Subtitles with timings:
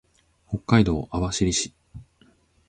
[0.49, 1.71] 北海道網走市